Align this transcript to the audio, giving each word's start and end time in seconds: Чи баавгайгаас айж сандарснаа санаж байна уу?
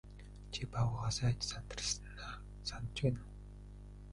Чи 0.53 0.61
баавгайгаас 0.71 1.17
айж 1.27 1.39
сандарснаа 1.51 2.31
санаж 2.67 2.97
байна 3.03 3.21
уу? 3.25 3.33